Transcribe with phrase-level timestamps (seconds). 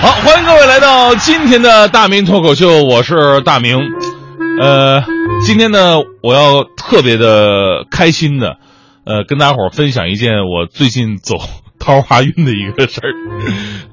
[0.00, 3.78] 好，欢迎各位来到今天的大明脱口秀，我是大明。
[4.58, 5.02] 呃，
[5.44, 8.56] 今天呢，我要特别的开心的，
[9.04, 11.36] 呃，跟大伙儿分享一件我最近走
[11.78, 13.12] 桃花运的一个事儿。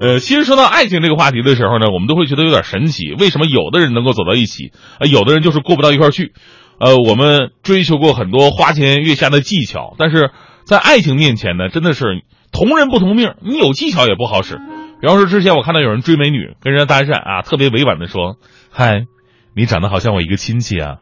[0.00, 6.32] 呃，其实说到爱情这个话题的时候呢，我们都会觉得有点神奇，为什么有的人能够走到一起，呃，有的人就是过不到一块儿去？
[6.80, 10.30] 呃，我们追求过很多花前月下的技巧，但是
[10.64, 14.58] 在爱情面前呢，真的是同人不同命，你有技巧也不好使。
[15.00, 18.36] 比方说，之前我看到有人追美女，跟人家搭讪啊，特别委婉的说
[18.70, 19.06] ：“嗨，
[19.54, 20.96] 你长得好像我一个亲戚啊。”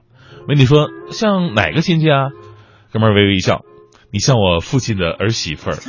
[0.46, 2.28] 美女说：“像哪个亲戚啊？”
[2.92, 3.62] 哥们儿微微一笑
[4.12, 5.76] ：“你像我父亲的儿媳妇儿。”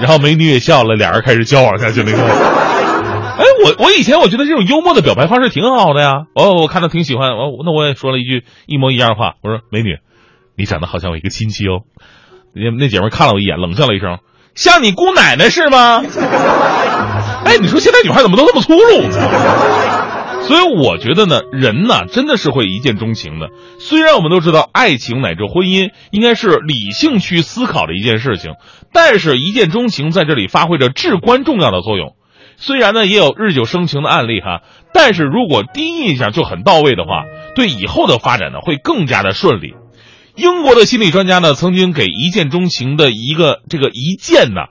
[0.00, 2.10] 然后美女也笑了，俩人开始交往下去了。
[2.10, 6.26] 哎，我我以前我觉得这种幽默的表白方式挺好的呀。
[6.34, 7.30] 哦，我看到挺喜欢。
[7.30, 9.98] 哦，那我也说了一句一模一样的话，我说：“美女，
[10.56, 11.82] 你长得好像我一个亲戚哦。”
[12.56, 14.18] 那那姐们看了我一眼，冷笑了一声。
[14.54, 16.02] 像你姑奶奶是吗？
[17.44, 20.40] 哎，你说现在女孩怎么都这么粗鲁呢？
[20.42, 23.48] 所以我觉得呢，人呢真的是会一见钟情的。
[23.78, 28.52] 虽然我们都知道爱情乃至婚姻应该是理性去思考的一件事情，
[28.92, 32.14] 但是一见钟情在这里发挥着至关重要的作用。
[32.56, 34.60] 虽然呢也有日久生情的案例哈，
[34.92, 37.24] 但是如果第一印象就很到位的话，
[37.54, 39.74] 对以后的发展呢会更加的顺利。
[40.36, 44.62] 英国的心理专家呢，曾经给一见钟情的一个这个一见呢，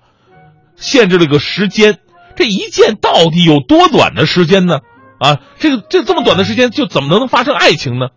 [0.75, 1.99] 限制了个时间。
[2.35, 4.79] 这一见到底有多短的时间呢？
[5.19, 8.07] 啊，这个这这么短的时间，就怎么能发生爱情呢？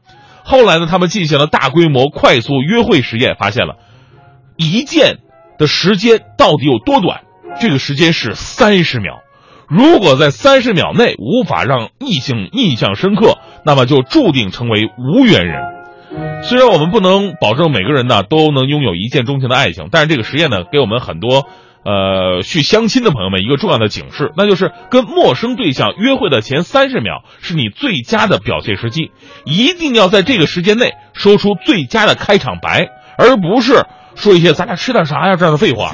[0.43, 3.77] 后来呢，他们进行了大规模快速约会实验，发现了，
[4.57, 5.19] 一见
[5.59, 7.21] 的时间到底有多短？
[7.61, 9.21] 这个时间是三十秒。
[9.69, 15.76] 如果在三十秒内无法让异性印象深刻，那么就注定成为无缘人。
[16.43, 21.47] 虽然我们不能保证每个人呢都能拥有一见钟情的爱情，但是这个实验呢给我们很多，
[21.85, 29.11] 呃，去相亲的朋友们一个重要的警示，那就是跟陌生对象约会的前三十秒是你最佳的表现时机，
[29.45, 32.87] 一定要在这个时间内说出最佳的开场白，
[33.19, 33.85] 而不是
[34.15, 35.93] 说一些咱俩吃点啥呀这样的废话。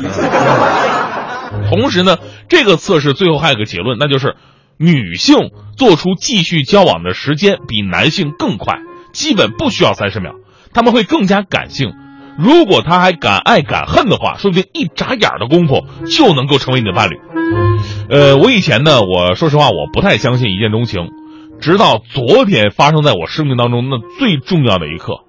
[1.70, 2.18] 同时呢，
[2.48, 4.36] 这个测试最后还有个结论，那就是
[4.76, 8.78] 女性做出继续交往的时间比男性更快。
[9.12, 10.34] 基本不需要三十秒，
[10.72, 11.92] 他们会更加感性。
[12.38, 17.20] 如果他还敢爱敢恨的话，说不定一眨眼的功夫就能够成为你的伴侣。
[18.08, 21.10] 呃，我以前呢，我说实话，我不太相信一见钟情，
[21.60, 25.20] 直到昨天发生在我生命当中那最重要的一刻。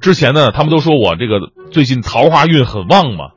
[0.00, 3.32] 之前呢，他们都说我这个最近桃花运很旺嘛，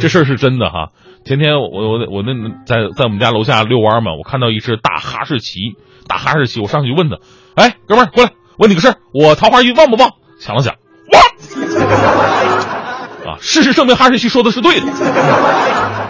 [0.00, 0.92] 这事儿是真的哈。
[1.26, 2.32] 前天我我我那
[2.64, 5.74] 在在我们家楼下遛弯嘛，我看到一只大哈士奇，
[6.08, 7.18] 大哈士奇，我上去问他，
[7.54, 8.30] 哎，哥们儿过来。
[8.58, 10.12] 问你个事儿，我桃花运旺不旺？
[10.38, 10.74] 想了想，
[11.12, 11.22] 旺！
[13.26, 14.86] 啊，事实证明哈士奇说的是对的。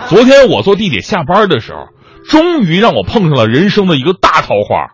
[0.09, 1.89] 昨天我坐地铁下班的时候，
[2.29, 4.93] 终于让我碰上了人生的一个大桃花。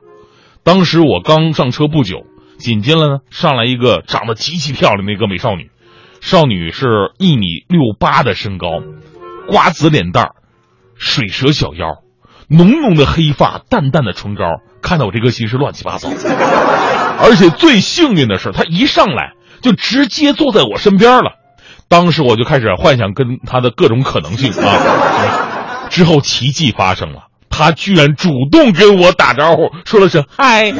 [0.62, 2.24] 当时我刚上车不久，
[2.58, 5.70] 紧接着呢上来一个长得极其漂亮的一个美少女，
[6.20, 6.86] 少女是
[7.18, 8.68] 一米六八的身高，
[9.48, 10.34] 瓜子脸蛋儿，
[10.96, 11.96] 水蛇小腰，
[12.48, 14.44] 浓浓的黑发，淡淡的唇膏，
[14.82, 16.08] 看到我这颗心是乱七八糟。
[17.18, 21.32] 而且最幸运的是，他一上来就直接坐在我身边了。
[21.88, 25.88] 当时我就开始幻想跟他的各种可能性啊。
[25.88, 30.72] 之后奇迹发生了，他居然主动跟我打招呼，说了声嗨。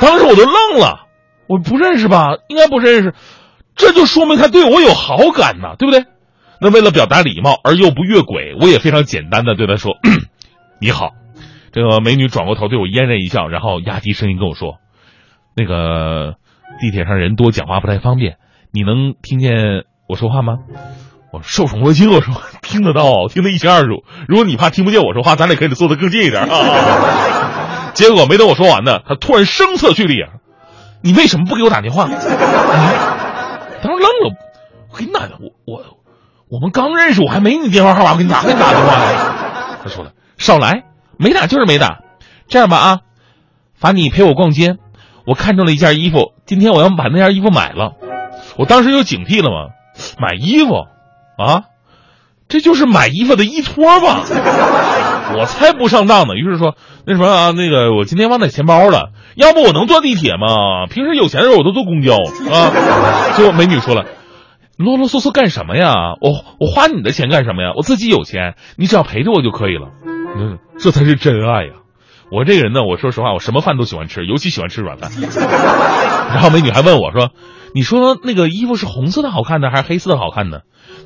[0.00, 1.06] 当时我都愣了，
[1.46, 2.30] 我不认识吧？
[2.48, 3.14] 应该不认识，
[3.76, 6.04] 这就说明他对我有好感呢，对不对？
[6.62, 9.94] 那为了表达礼貌而又不越轨，我也非常简单的对他说
[10.80, 11.10] ：“你好。”
[11.72, 14.78] 这个美女转过头对我嫣然一笑，然后压低声音跟我说。
[15.54, 16.34] 那个
[16.80, 18.38] 地铁上人多，讲话不太方便。
[18.72, 20.58] 你能听见我说话吗？
[21.32, 24.02] 我受宠若惊，我说听得到，听得一清二楚。
[24.26, 27.90] 如果你怕听不见我说话，咱俩可以坐得更近一点啊。
[27.94, 30.24] 结果没等我说完呢，他突然声色俱厉
[31.02, 34.34] ：“你为什么不给我打电话？”当时愣了，
[34.92, 35.84] 我给你打的，我我
[36.48, 39.04] 我们刚认识，我还没你电话号码，我给你哪给你打电话呢？
[39.84, 40.82] 他说了：“少来，
[41.18, 42.00] 没打就是没打。
[42.48, 43.00] 这样吧啊，
[43.74, 44.76] 罚你陪我逛街。”
[45.26, 47.92] 我看中了一件衣服，今天我要把那件衣服买了。
[48.56, 49.68] 我当时就警惕了嘛，
[50.18, 50.86] 买衣服，
[51.36, 51.64] 啊，
[52.48, 54.24] 这就是买衣服的依托吧？
[55.36, 56.34] 我才不上当呢。
[56.34, 56.74] 于是说，
[57.06, 60.86] 那什么啊，那个我今天忘带钱包了，要不我能坐地铁吗？
[60.88, 62.14] 平时有钱的时候我都坐公交
[62.50, 62.72] 啊。
[63.36, 64.06] 结果美女说了，
[64.78, 65.92] 啰啰嗦嗦干什么呀？
[66.20, 67.72] 我我花你的钱干什么呀？
[67.76, 69.90] 我自己有钱，你只要陪着我就可以了。
[70.36, 71.72] 嗯，这才是真爱呀。
[72.30, 75.10] 我这个人呢，我说实话，我什么饭都喜欢吃，尤其喜欢吃软饭。
[76.30, 77.30] 然后美女还问我说
[77.74, 80.58] ：“你说那个衣服是红色的好看呢，还是黑色的好看呢？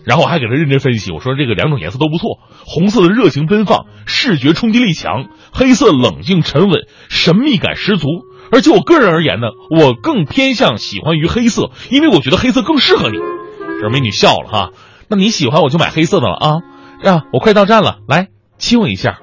[0.05, 8.07] 然后我还给她认真分析，我说这个两种颜色都不错，红色的热情奔放，视觉冲击力强；黑色冷静沉稳，神秘感十足。
[8.53, 13.17] 而且我个人而言呢，我更偏向喜欢于黑色，因为我觉得黑色更适合你。
[13.81, 14.71] 这美女笑了哈，
[15.09, 16.59] 那你喜欢我就买黑色的了啊！
[17.03, 19.19] 呀，我快到站了，来亲我一下。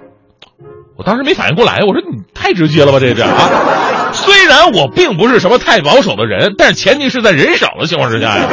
[0.97, 4.11] 我当时没反应过来，我说你太直接了吧，这是啊！
[4.13, 8.45] 虽然我并不是什么太保守的人，但是前提是在人少的情况之下呀。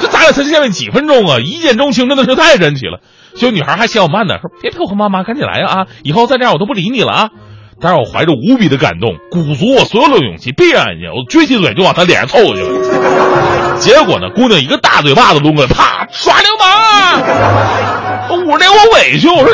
[0.00, 3.00] 这咱俩才见面几分钟啊，一见钟情真的是太神奇了。
[3.34, 5.86] 就女孩还嫌我慢呢，说别配合妈妈，赶紧来呀啊！
[6.04, 7.30] 以后再这样我都不理你了啊！
[7.80, 13.78] 但是我怀着无比的感动，鼓足我所有的勇气，闭上眼睛，我撅起嘴就往她脸上凑过去了。
[13.80, 17.20] 结果呢，姑娘一个大嘴巴子抡过来，啪，耍流氓！
[18.46, 19.52] 捂着脸我委屈，我说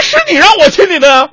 [0.00, 1.28] 是你让我亲你的呀？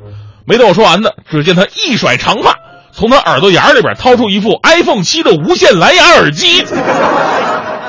[0.45, 2.55] 没等我说完呢，只见他一甩长发，
[2.93, 6.65] 从他耳朵眼里边掏出一副 iPhone 七的无线蓝牙耳机，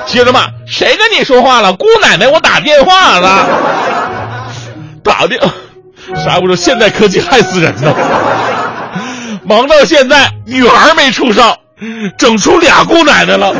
[0.05, 1.73] 接着骂：“谁跟你说话了？
[1.73, 3.47] 姑奶奶，我打电话了，
[5.03, 5.39] 打电。”
[6.25, 7.93] 啥也不说，现代科技害死人呢！
[9.43, 11.55] 忙到现在，女孩没处上，
[12.17, 13.53] 整出俩姑奶奶了。